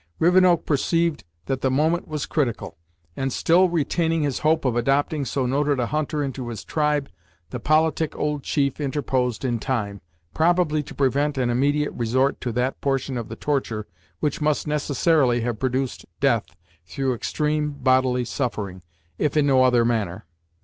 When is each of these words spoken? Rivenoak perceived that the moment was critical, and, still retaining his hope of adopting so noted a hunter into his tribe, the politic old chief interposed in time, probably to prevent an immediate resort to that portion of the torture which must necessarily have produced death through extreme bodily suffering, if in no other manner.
Rivenoak 0.17 0.65
perceived 0.65 1.23
that 1.45 1.61
the 1.61 1.69
moment 1.69 2.07
was 2.07 2.25
critical, 2.25 2.75
and, 3.15 3.31
still 3.31 3.69
retaining 3.69 4.23
his 4.23 4.39
hope 4.39 4.65
of 4.65 4.75
adopting 4.75 5.25
so 5.25 5.45
noted 5.45 5.79
a 5.79 5.85
hunter 5.85 6.23
into 6.23 6.47
his 6.47 6.63
tribe, 6.65 7.07
the 7.51 7.59
politic 7.59 8.15
old 8.15 8.41
chief 8.41 8.81
interposed 8.81 9.45
in 9.45 9.59
time, 9.59 10.01
probably 10.33 10.81
to 10.81 10.95
prevent 10.95 11.37
an 11.37 11.51
immediate 11.51 11.91
resort 11.93 12.41
to 12.41 12.51
that 12.53 12.81
portion 12.81 13.15
of 13.15 13.29
the 13.29 13.35
torture 13.35 13.85
which 14.21 14.41
must 14.41 14.65
necessarily 14.65 15.41
have 15.41 15.59
produced 15.59 16.07
death 16.19 16.47
through 16.87 17.13
extreme 17.13 17.69
bodily 17.69 18.25
suffering, 18.25 18.81
if 19.19 19.37
in 19.37 19.45
no 19.45 19.63
other 19.63 19.85
manner. 19.85 20.25